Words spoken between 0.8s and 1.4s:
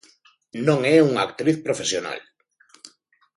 é unha